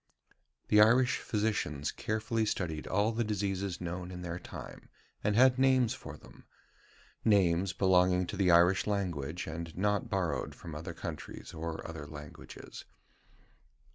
The 0.69 0.81
Irish 0.81 1.19
physicians 1.19 1.91
carefully 1.91 2.43
studied 2.47 2.87
all 2.87 3.11
the 3.11 3.23
diseases 3.23 3.79
known 3.79 4.09
in 4.09 4.23
their 4.23 4.39
time, 4.39 4.89
and 5.23 5.35
had 5.35 5.59
names 5.59 5.93
for 5.93 6.17
them 6.17 6.43
names 7.23 7.71
belonging 7.71 8.25
to 8.25 8.35
the 8.35 8.49
Irish 8.49 8.87
language, 8.87 9.45
and 9.45 9.77
not 9.77 10.09
borrowed 10.09 10.55
from 10.55 10.73
other 10.73 10.95
countries 10.95 11.53
or 11.53 11.87
other 11.87 12.07
languages. 12.07 12.85